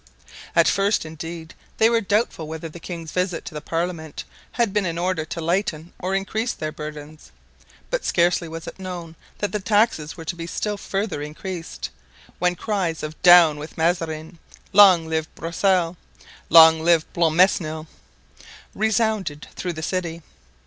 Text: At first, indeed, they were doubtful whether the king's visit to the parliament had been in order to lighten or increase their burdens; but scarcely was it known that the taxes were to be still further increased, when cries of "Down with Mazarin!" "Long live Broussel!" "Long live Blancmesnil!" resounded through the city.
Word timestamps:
At 0.55 0.67
first, 0.67 1.05
indeed, 1.05 1.53
they 1.77 1.87
were 1.87 2.01
doubtful 2.01 2.47
whether 2.47 2.67
the 2.67 2.79
king's 2.79 3.11
visit 3.11 3.45
to 3.45 3.53
the 3.53 3.61
parliament 3.61 4.23
had 4.53 4.73
been 4.73 4.87
in 4.87 4.97
order 4.97 5.25
to 5.25 5.41
lighten 5.41 5.93
or 5.99 6.15
increase 6.15 6.53
their 6.53 6.71
burdens; 6.71 7.29
but 7.91 8.03
scarcely 8.03 8.47
was 8.47 8.65
it 8.65 8.79
known 8.79 9.15
that 9.37 9.51
the 9.51 9.59
taxes 9.59 10.17
were 10.17 10.25
to 10.25 10.35
be 10.35 10.47
still 10.47 10.75
further 10.75 11.21
increased, 11.21 11.91
when 12.39 12.55
cries 12.55 13.03
of 13.03 13.21
"Down 13.21 13.59
with 13.59 13.77
Mazarin!" 13.77 14.39
"Long 14.73 15.05
live 15.07 15.27
Broussel!" 15.35 15.97
"Long 16.49 16.79
live 16.79 17.05
Blancmesnil!" 17.13 17.85
resounded 18.73 19.45
through 19.55 19.73
the 19.73 19.83
city. 19.83 20.23